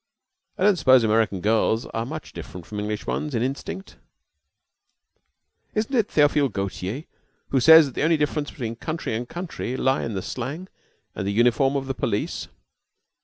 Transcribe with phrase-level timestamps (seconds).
[0.57, 3.97] "I don't suppose American girls are much different from English ones in instinct."
[5.75, 7.03] "Isn't it Theophile Gautier
[7.49, 10.69] who says that the only difference between country and country lie in the slang
[11.13, 12.47] and the uniform of the police?"